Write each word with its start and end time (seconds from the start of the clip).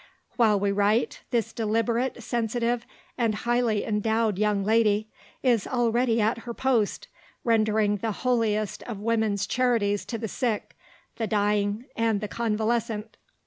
While 0.35 0.59
we 0.59 0.71
write, 0.71 1.21
this 1.29 1.53
deliberate, 1.53 2.23
sensitive, 2.23 2.87
and 3.19 3.35
highly 3.35 3.83
endowed 3.85 4.39
young 4.39 4.63
lady 4.63 5.09
is 5.43 5.67
already 5.67 6.19
at 6.19 6.39
her 6.39 6.55
post, 6.55 7.07
rendering 7.43 7.97
the 7.97 8.11
holiest 8.25 8.81
of 8.89 8.97
women's 8.99 9.45
charities 9.45 10.03
to 10.05 10.17
the 10.17 10.27
sick, 10.27 10.75
the 11.17 11.27
dying, 11.27 11.85
and 11.95 12.19
the 12.19 12.27
convalescent. 12.27 13.15